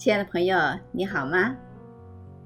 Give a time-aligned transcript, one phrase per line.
[0.00, 0.56] 亲爱的朋友，
[0.92, 1.54] 你好吗？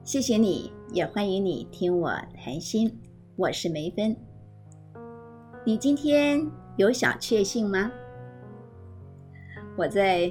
[0.03, 2.93] 谢谢你，也欢迎你听我谈心。
[3.37, 4.17] 我是梅芬。
[5.65, 6.45] 你今天
[6.77, 7.93] 有小确幸吗？
[9.77, 10.29] 我在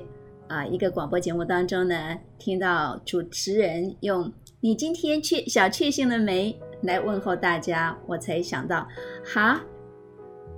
[0.49, 1.95] 啊一个广播节目当中呢，
[2.37, 4.29] 听到主持人用
[4.59, 6.53] “你今天确小确幸了没”
[6.83, 8.85] 来问候大家，我才想到，
[9.23, 9.63] 哈，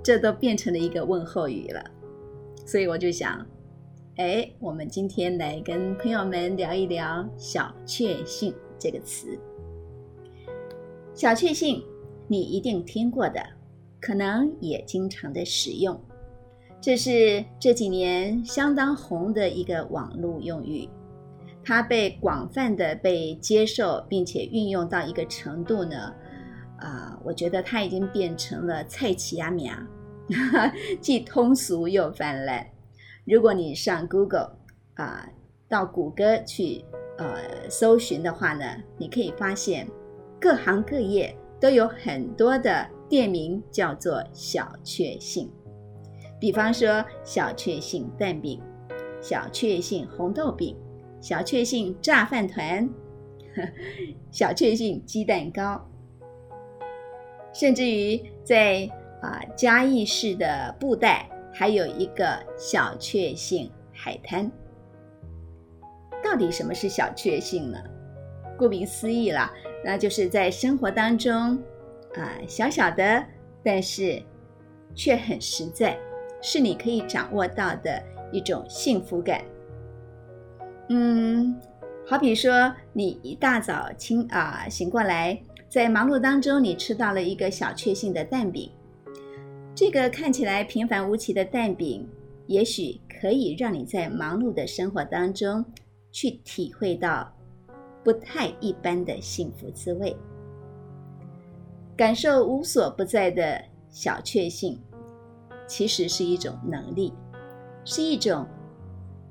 [0.02, 1.80] 这都变成了一个问候语了。
[2.66, 3.46] 所以我就想，
[4.16, 9.38] 哎，我们今天来跟朋友们聊一聊“小确幸”这个词。
[11.12, 11.84] 小确幸，
[12.26, 13.38] 你一定听过的。
[14.00, 16.00] 可能也经常的使用，
[16.80, 20.88] 这是这几年相当红的一个网络用语，
[21.62, 26.14] 它被广泛的被接受，并且运用到一个程度呢，
[26.78, 29.86] 啊，我觉得它已经变成了菜奇亚米亚，
[31.02, 32.66] 既通俗又泛滥。
[33.26, 34.56] 如果你上 Google
[34.94, 35.28] 啊，
[35.68, 36.84] 到谷歌去
[37.18, 38.64] 呃搜寻的话呢，
[38.96, 39.86] 你可以发现
[40.40, 42.88] 各行各业都有很多的。
[43.08, 45.48] 店名叫做小确幸，
[46.40, 48.60] 比方说小确幸蛋饼、
[49.20, 50.76] 小确幸红豆饼、
[51.20, 52.90] 小确幸炸饭团、
[54.32, 55.88] 小确幸鸡蛋糕，
[57.54, 58.90] 甚至于在
[59.22, 64.50] 啊嘉义市的布袋还有一个小确幸海滩。
[66.22, 67.78] 到底什么是小确幸呢？
[68.58, 69.50] 顾名思义啦，
[69.82, 71.58] 那就是在生活当中。
[72.14, 73.24] 啊，小小的，
[73.62, 74.22] 但是
[74.94, 75.98] 却很实在，
[76.42, 79.42] 是你可以掌握到的一种幸福感。
[80.90, 81.58] 嗯，
[82.06, 88.70] 好比说，你一大早清啊醒过来，在忙碌当中，你吃到了一个小确幸的蛋饼。
[89.88, 92.04] 这个看起来平凡无奇的蛋饼，
[92.48, 95.64] 也许可以让你在忙碌的生活当中
[96.10, 97.32] 去体会到
[98.02, 100.16] 不太一般的幸福滋味。
[101.96, 104.76] 感受无所不在的小确幸，
[105.68, 107.12] 其实是一种能力，
[107.84, 108.44] 是一种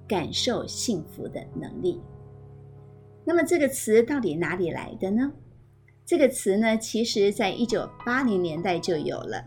[0.07, 1.99] 感受幸福的能力。
[3.25, 5.33] 那么这个词到底哪里来的呢？
[6.05, 9.45] 这个词呢，其实在一九八零年代就有了，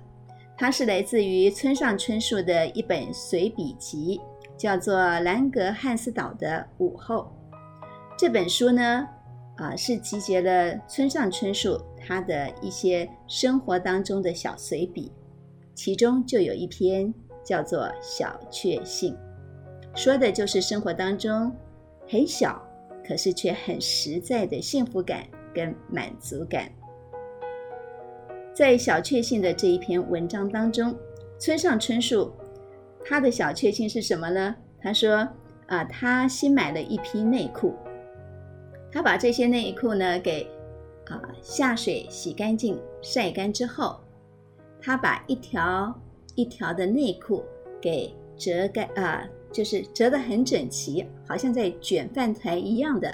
[0.59, 4.21] 它是来自于村上春树的一本随笔集，
[4.57, 7.33] 叫做《兰格汉斯岛的午后》。
[8.19, 9.09] 这本书呢。
[9.59, 15.11] 啊，是集结了村上春树他的一些生活当中的小随笔，
[15.75, 19.13] 其中就有一篇叫做《小确幸》，
[19.97, 21.53] 说的就是生活当中
[22.09, 22.63] 很小，
[23.05, 26.71] 可是却很实在的幸福感跟满足感。
[28.59, 30.93] 在《小确幸》的这一篇文章当中，
[31.39, 32.33] 村上春树
[33.05, 34.53] 他的小确幸是什么呢？
[34.81, 35.29] 他说
[35.69, 37.77] 啊，他新买了一批内裤。
[38.91, 40.45] 他把这些内裤呢给
[41.07, 44.01] 啊下水洗干净、晒干之后，
[44.81, 45.97] 他把一条
[46.35, 47.45] 一条的内裤
[47.81, 53.09] 给折干啊，就是折得很整齐，好像在卷饭团一样的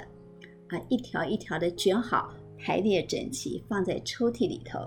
[0.69, 4.79] 啊，一条一条的卷好，排列整齐，放在抽屉里头。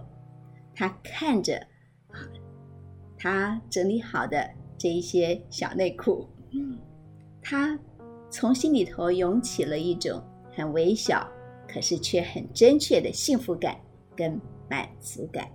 [0.78, 1.56] 他看着
[2.12, 2.22] 啊，
[3.18, 6.24] 他整理好的这一些小内裤，
[7.42, 7.76] 他
[8.30, 10.22] 从心里头涌起了一种。
[10.54, 11.24] 很微小，
[11.68, 13.76] 可是却很真切的幸福感
[14.16, 15.48] 跟满足感。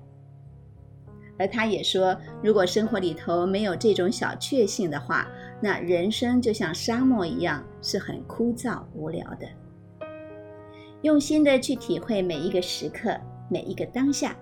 [1.38, 5.28] 而他也说，如果生活里头没有这种小确幸的话，
[5.62, 9.48] 那人生就像沙漠一样，是很枯燥无聊的。
[11.02, 13.20] 用心的去体会每一个时刻，
[13.50, 14.34] 每一个当下，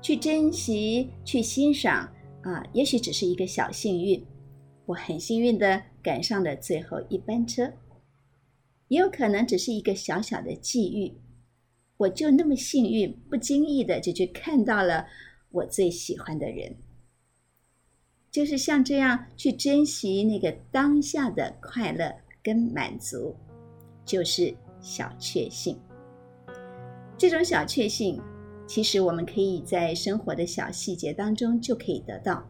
[0.00, 4.24] 去珍惜，去欣赏啊，也许只是一个小幸运。
[4.86, 7.72] 我很幸运的赶上了最后一班车。
[8.88, 11.12] 也有可能只是一个小小的际遇，
[11.98, 15.06] 我就那么幸运，不经意的就去看到了
[15.50, 16.76] 我最喜欢的人，
[18.30, 23.36] 就是像这样去珍惜那个当下的快乐跟满足，
[24.06, 25.78] 就是小确幸。
[27.18, 28.18] 这种小确幸，
[28.68, 32.46] 其实我们可以在生活的小细节当中就可以得到，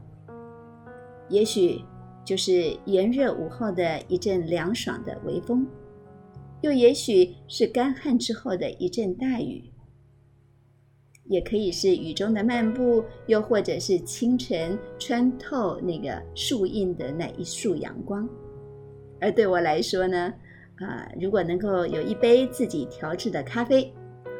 [1.28, 1.80] 也许
[2.24, 5.64] 就是炎热午后的一阵凉爽的微风。
[6.60, 9.62] 又也许是干旱之后的一阵大雨，
[11.26, 18.28] 也可以是雨中的漫步，又或者是清晨穿透那个树荫的那一束阳光。
[19.20, 20.34] 而对我来说呢，
[20.80, 23.92] 啊，如果能够有一杯自己调制的咖啡，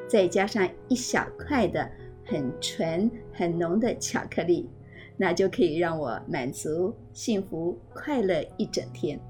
[0.09, 1.89] 再加上一小块的
[2.25, 4.69] 很纯很浓的巧克力，
[5.17, 9.21] 那就可以让我满足、幸福、快乐一整天。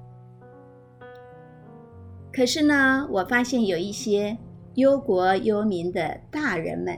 [2.31, 4.37] 可是呢，我发现有一些
[4.75, 6.97] 忧国忧民的大人们，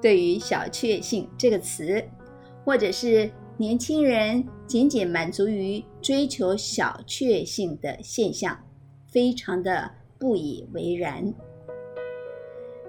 [0.00, 2.04] 对于“小确幸”这个词，
[2.64, 8.56] 或者是年轻人仅仅满足于追求小确幸的现象，
[9.08, 11.32] 非常的不以为然。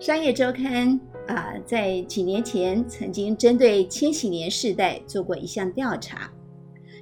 [0.03, 6.29] 商业周刊啊，在几年前曾经针对千禧年世代做过一项调查，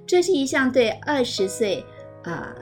[0.06, 1.84] 这是一项对二十岁
[2.22, 2.56] 啊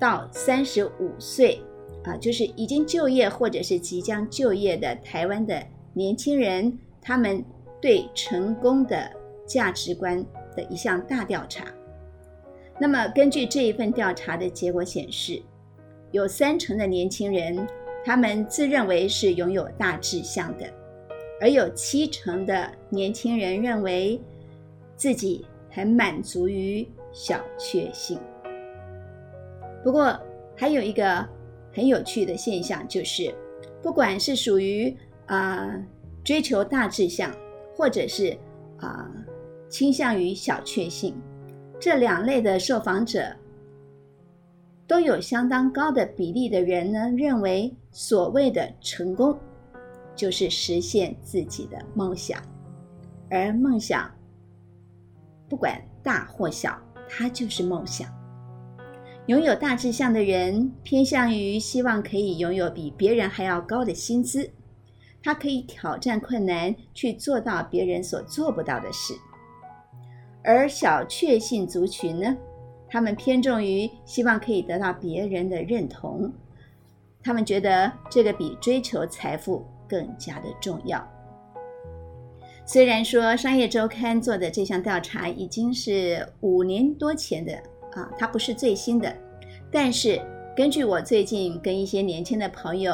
[0.00, 1.62] 到三十五岁
[2.02, 5.62] 啊，就是已经就业或者是即将就业的台湾的
[5.94, 7.44] 年轻人，他们
[7.80, 9.08] 对成功的
[9.46, 10.26] 价值观
[10.56, 11.64] 的一项大调查。
[12.80, 15.40] 那么，根据这一份调查的结果显示，
[16.10, 17.64] 有三成的年轻人。
[18.04, 20.66] 他们自认为是拥有大志向的，
[21.40, 24.20] 而有七成的年轻人认为
[24.96, 28.18] 自己很满足于小确幸。
[29.84, 30.18] 不过，
[30.56, 31.26] 还有一个
[31.72, 33.32] 很有趣的现象，就是
[33.82, 34.96] 不管是属于
[35.26, 35.74] 啊
[36.24, 37.32] 追求大志向，
[37.74, 38.36] 或者是
[38.78, 39.10] 啊
[39.68, 41.14] 倾向于小确幸，
[41.78, 43.24] 这两类的受访者。
[44.92, 49.34] 都有相当高的比例的人呢，认为所谓的成功
[50.14, 52.38] 就是实现自己的梦想，
[53.30, 54.10] 而梦想
[55.48, 56.78] 不管大或小，
[57.08, 58.06] 它就是梦想。
[59.28, 64.50] 拥有大志向的人偏向于希望可以拥有比别人还要高的薪资，
[65.22, 69.14] 他可以挑战困难，去做到别人所做不到的事。
[70.44, 72.36] 而小确幸族群呢？
[72.92, 76.30] 他们偏重于希望可以得到别人的认同，
[77.24, 81.02] 他们觉得这个比追求财富更加的重要。
[82.66, 87.54] 虽然说《商业周刊》做的这项调查已经是五年多前的
[87.92, 89.10] 啊，它不是最新的，
[89.70, 90.20] 但是
[90.54, 92.92] 根据我最近跟一些年轻的朋友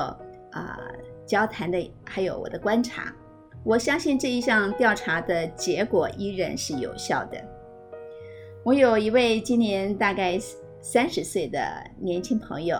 [0.52, 0.78] 啊
[1.26, 3.12] 交谈的，还有我的观察，
[3.64, 7.57] 我相信这一项调查的结果依然是有效的。
[8.68, 10.38] 我有一位今年大概
[10.82, 12.78] 三十岁的年轻朋友，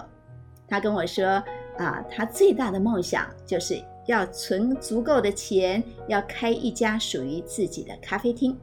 [0.67, 1.43] 他跟我说
[1.79, 8.55] 啊，他最大的梦想就是要存足够的钱，要开一家属于自己的咖啡厅。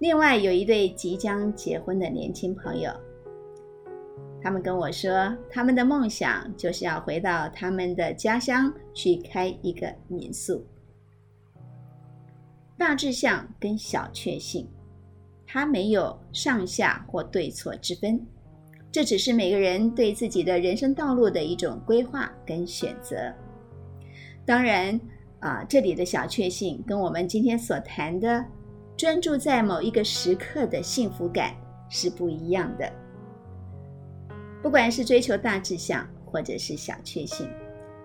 [0.00, 2.90] 另外有一对即将结婚的年轻朋友，
[4.42, 10.66] 他们跟我说，他们的梦想就是要回到他们的家乡去开一个民宿。
[12.76, 14.68] 大志向跟小确幸。
[15.54, 18.20] 它没有上下或对错之分，
[18.90, 23.32] 这只是每个人对自己的人生道路的一种规划跟选择。
[24.44, 25.00] 当然，
[25.38, 28.44] 啊，这里的小确幸跟我们今天所谈的
[28.96, 31.54] 专注在某一个时刻的幸福感
[31.88, 32.92] 是不一样的。
[34.60, 37.48] 不管是追求大志向，或者是小确幸，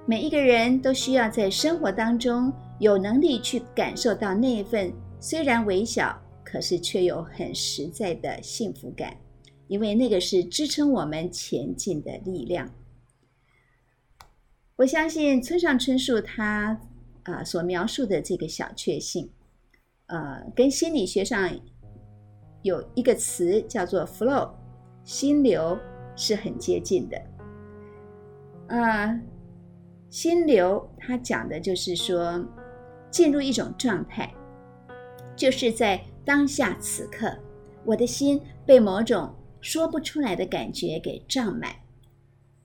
[0.06, 6.16] 每一个人都需要在生活当中有能力去感受到那一份虽然微小。
[6.52, 9.16] 可是却有很实在的幸福感，
[9.68, 12.74] 因为那个是支撑我们前进的力量。
[14.78, 16.82] 我相信村上春树他
[17.22, 19.30] 啊所描述的这个小确幸，
[20.08, 21.52] 呃，跟心理学上
[22.64, 24.50] 有一个词叫做 “flow”，
[25.04, 25.78] 心流
[26.16, 27.22] 是很接近的。
[28.70, 29.22] 啊，
[30.10, 32.44] 心流它讲的就是说
[33.12, 34.34] 进入一种状态，
[35.36, 36.04] 就是在。
[36.30, 37.36] 当下此刻，
[37.84, 41.72] 我的心被某种说不出来的感觉给胀满，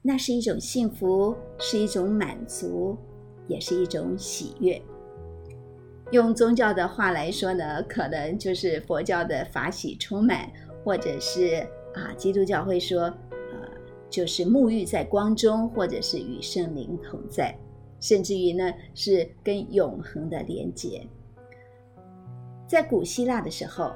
[0.02, 2.94] 那是一种幸福，是一种满足，
[3.48, 4.78] 也是一种喜悦。
[6.10, 10.46] 用宗教的话来说呢，可能就是佛教的法喜充满，
[10.84, 13.68] 或者是啊，基督教会说，呃，
[14.10, 17.58] 就是沐浴在光中，或者是与圣灵同在，
[17.98, 21.00] 甚至于呢，是跟永恒的连结。
[22.66, 23.92] 在古希腊的时候，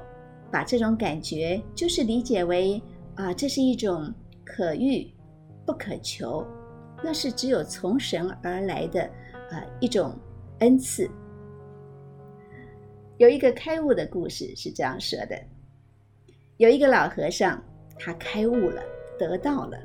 [0.51, 2.81] 把这种感觉就是理解为
[3.15, 4.13] 啊，这是一种
[4.45, 5.11] 可遇
[5.65, 6.45] 不可求，
[7.03, 9.03] 那是只有从神而来的
[9.51, 10.15] 啊一种
[10.59, 11.09] 恩赐。
[13.17, 15.37] 有一个开悟的故事是这样说的：
[16.57, 17.61] 有一个老和尚，
[17.97, 18.81] 他开悟了，
[19.17, 19.77] 得到了。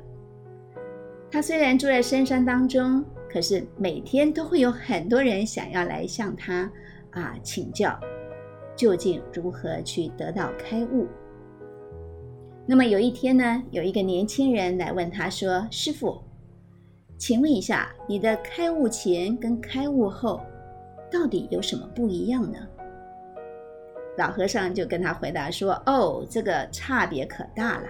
[1.29, 6.71] 他虽然住在深山当中，可是每天都会有很多人想要来向他
[7.11, 7.99] 啊请教。
[8.75, 11.07] 究竟如何去得到开悟？
[12.65, 16.21] 那么有一天呢，有一个年轻人来问他说：“师傅，
[17.17, 20.41] 请问一下，你的开悟前跟开悟后
[21.11, 22.57] 到底有什么不一样呢？”
[24.17, 27.87] 老和尚就跟他回答说：“哦，这个差别可大了。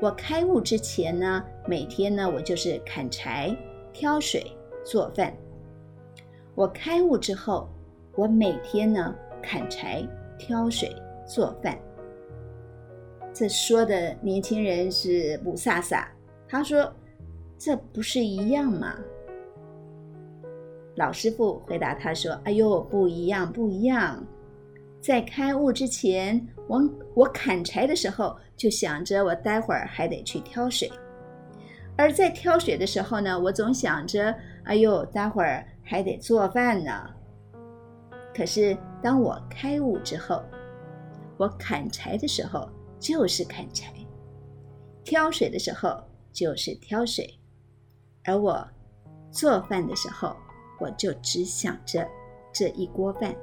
[0.00, 3.56] 我开悟之前呢，每天呢我就是砍柴、
[3.92, 4.44] 挑水、
[4.84, 5.32] 做饭。
[6.54, 7.68] 我开悟之后，
[8.16, 10.06] 我每天呢砍柴、
[10.38, 10.94] 挑水、
[11.26, 11.78] 做饭。
[13.32, 16.08] 这说的年轻人是母萨萨，
[16.48, 16.92] 他说
[17.56, 18.96] ：“这不是一样吗？”
[20.96, 24.24] 老师傅回答他说：“哎呦，不一样，不一样。
[25.00, 26.82] 在开悟之前，我
[27.14, 30.88] 我砍柴的时候就想着我待会儿还得去挑水；
[31.96, 36.92] 而在挑水的时候呢，我总想着，哎呦，待会儿还得做饭呢。
[38.34, 40.42] 可是当我开悟之后，
[41.36, 43.92] 我砍柴的时候就是砍柴，
[45.04, 46.02] 挑水的时候
[46.32, 47.38] 就是挑水，
[48.24, 48.66] 而我
[49.30, 50.36] 做饭的时候。”
[50.80, 52.06] 我就只想着
[52.52, 53.34] 这一锅饭。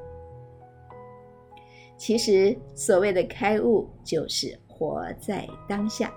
[1.97, 6.13] 其实，所谓的开悟，就是活在当下，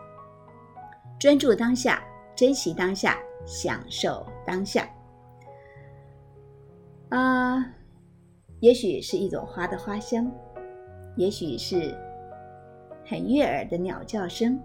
[1.18, 2.00] 专注当下，
[2.36, 4.88] 珍惜当下，享受当下。
[7.08, 7.66] 啊，
[8.60, 10.30] 也许是一朵花的花香，
[11.16, 11.94] 也许是
[13.06, 14.58] 很悦耳的鸟叫声，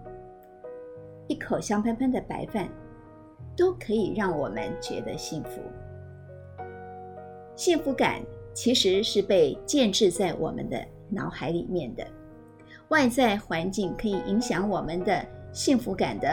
[1.28, 2.68] 一口香喷喷的白饭，
[3.56, 5.60] 都可以让我们觉得幸福。
[7.54, 8.20] 幸福感
[8.52, 12.04] 其实是被建制在我们的脑海里面的，
[12.88, 16.30] 外在环境可以影响我们的幸福感的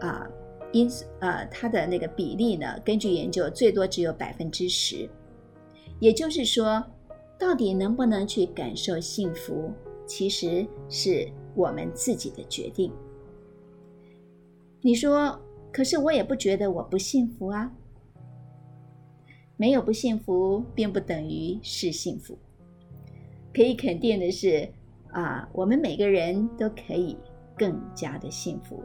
[0.00, 0.28] 啊
[0.72, 0.90] 因
[1.20, 5.08] 呃它的那个比例呢，根据研究最多只有百分之十，
[6.00, 6.84] 也就是说，
[7.44, 9.70] 到底能不能去感受幸福，
[10.06, 12.90] 其实是我们自己的决定。
[14.80, 15.38] 你说，
[15.70, 17.70] 可是我也不觉得我不幸福啊。
[19.58, 22.38] 没有不幸福，并不等于是幸福。
[23.52, 24.66] 可以肯定的是，
[25.10, 27.14] 啊，我们每个人都可以
[27.58, 28.82] 更加的幸福。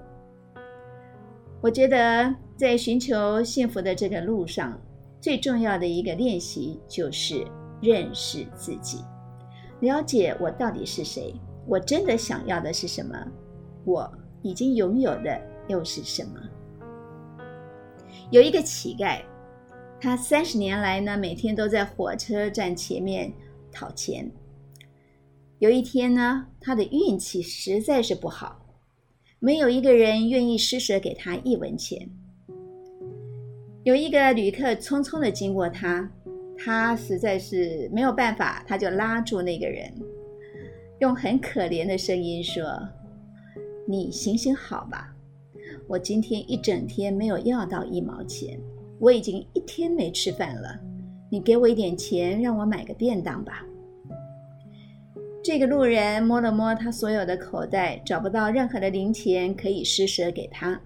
[1.61, 4.77] 我觉得，在寻求幸福的这个路上，
[5.21, 7.47] 最重要的一个练习就是
[7.81, 9.03] 认识自己，
[9.81, 11.33] 了解我到底是谁，
[11.65, 13.15] 我真的想要的是什么，
[13.85, 16.39] 我已经拥有的又是什么。
[18.31, 19.21] 有一个乞丐。
[20.01, 23.33] 他三十年来呢，每天都在火车站前面
[23.69, 24.31] 讨钱。
[25.57, 28.65] 有一天呢，他的运气实在是不好，
[29.39, 32.09] 没有一个人愿意施舍给他一文钱。
[33.83, 36.09] 有一个旅客匆匆的经过他，
[36.61, 39.89] 他实在是没有办法，他就拉住那个人，
[40.99, 42.77] 用很可怜的声音说
[43.87, 45.15] ：“你行行好吧，
[45.87, 48.59] 我今天一整天没有要到一毛钱。”
[48.99, 50.77] 我已经一天没吃饭了，
[51.31, 53.65] 你给我一点钱，让我买个便当吧。
[55.41, 60.77] 这个路人摸了摸他所有的口袋，找不到任何的零钱可以施舍给他，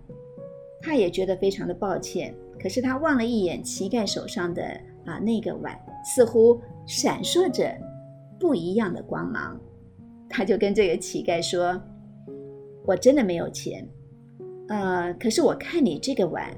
[0.80, 2.32] 他也觉得非常的抱歉。
[2.62, 7.76] 可是他望了一眼乞丐手上的啊那个碗，似乎闪烁着
[8.40, 9.60] 不一样的光芒，
[10.30, 11.82] 他就跟这个乞丐说
[12.86, 13.88] ：“我真的没有钱，
[14.70, 16.50] 呃，可是我看你这个碗。”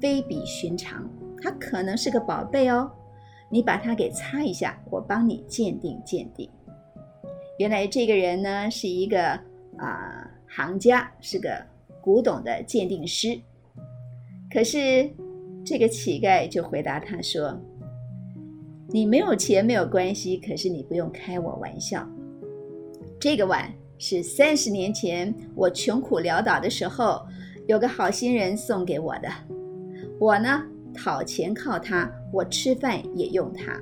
[0.00, 1.06] 非比寻常，
[1.42, 2.90] 它可能是个宝贝哦。
[3.50, 6.48] 你把它给擦一下，我帮你鉴定鉴定。
[7.58, 9.38] 原来这个人呢是一个
[9.76, 11.50] 啊行家，是个
[12.00, 13.38] 古董的鉴定师。
[14.50, 15.10] 可是
[15.70, 17.56] 这个乞丐就回答他说
[18.90, 22.04] ：“你没有钱没有关系，可是你不用开我玩笑。
[23.20, 27.24] 这个碗是三十年前我穷苦潦倒的时候，
[27.68, 29.28] 有个好心人送给我的。”
[30.18, 30.60] 我呢，
[30.92, 33.80] 讨钱靠它，我吃饭也用它，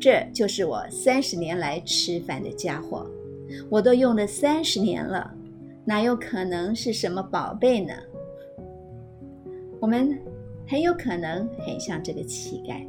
[0.00, 3.06] 这就是我三十年来吃饭的家伙，
[3.70, 5.32] 我都用了三十年了，
[5.84, 7.94] 哪有可能是什么宝贝呢？
[9.78, 10.18] 我们
[10.68, 12.86] 很有可能很像这个乞丐，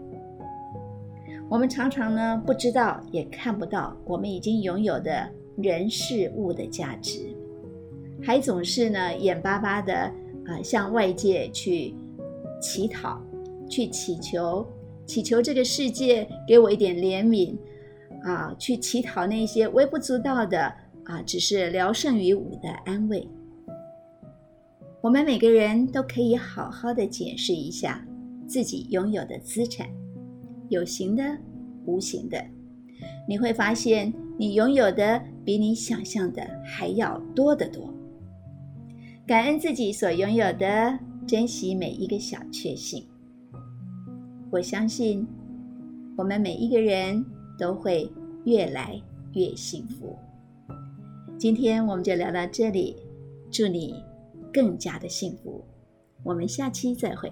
[1.50, 7.34] 我们常常呢不知道也看不到我们已经拥有的人事物的价值，
[8.22, 9.94] 还总是呢眼巴巴的
[10.46, 11.96] 啊向外界去。
[12.62, 13.22] 乞讨，
[13.70, 14.68] 去祈求，
[15.06, 17.56] 祈求这个世界给我一点怜悯，
[18.22, 20.60] 啊，去乞讨那些微不足道的
[21.06, 23.26] 啊，只是聊胜于无的安慰。
[25.02, 28.06] 我们每个人都可以好好的检视一下
[28.48, 29.88] 自己拥有的资产，
[30.70, 31.24] 有形的、
[31.86, 32.44] 无形的，
[33.28, 37.94] 你会发现你拥有的比你想象的还要多得多。
[39.26, 41.00] 感恩自己所拥有的。
[41.28, 43.06] 珍惜每一个小确幸，
[44.50, 45.28] 我相信
[46.18, 47.24] 我们每一个人
[47.56, 48.12] 都会
[48.46, 49.00] 越来
[49.34, 50.18] 越幸福。
[51.38, 52.96] 今天我们就聊到这里，
[53.52, 54.04] 祝你
[54.54, 55.64] 更加的幸福。
[56.24, 57.32] 我们下期再会。